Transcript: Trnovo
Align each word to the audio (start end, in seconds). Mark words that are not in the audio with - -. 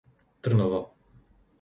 Trnovo 0.47 0.81